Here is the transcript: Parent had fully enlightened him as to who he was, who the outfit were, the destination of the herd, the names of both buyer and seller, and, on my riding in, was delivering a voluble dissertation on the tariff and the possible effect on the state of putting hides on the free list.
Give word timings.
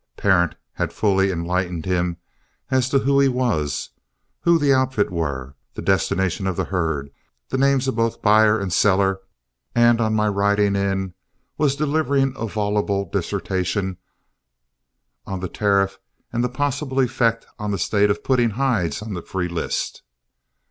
Parent 0.17 0.55
had 0.73 0.91
fully 0.91 1.29
enlightened 1.31 1.85
him 1.85 2.17
as 2.71 2.89
to 2.89 2.97
who 2.97 3.19
he 3.19 3.27
was, 3.27 3.91
who 4.39 4.57
the 4.57 4.73
outfit 4.73 5.11
were, 5.11 5.55
the 5.75 5.81
destination 5.83 6.47
of 6.47 6.55
the 6.55 6.63
herd, 6.63 7.11
the 7.49 7.57
names 7.59 7.87
of 7.87 7.95
both 7.97 8.19
buyer 8.19 8.57
and 8.57 8.73
seller, 8.73 9.19
and, 9.75 10.01
on 10.01 10.15
my 10.15 10.27
riding 10.27 10.75
in, 10.75 11.13
was 11.55 11.75
delivering 11.75 12.33
a 12.35 12.47
voluble 12.47 13.07
dissertation 13.11 13.97
on 15.27 15.39
the 15.39 15.47
tariff 15.47 15.99
and 16.33 16.43
the 16.43 16.49
possible 16.49 16.99
effect 16.99 17.45
on 17.59 17.69
the 17.69 17.77
state 17.77 18.09
of 18.09 18.23
putting 18.23 18.49
hides 18.49 19.03
on 19.03 19.13
the 19.13 19.21
free 19.21 19.47
list. 19.47 20.01